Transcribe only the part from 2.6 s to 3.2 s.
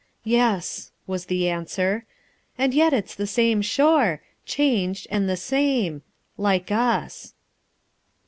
yet it's